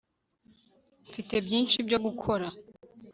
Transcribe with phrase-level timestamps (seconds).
[1.07, 2.47] mfite byinshi byo gukora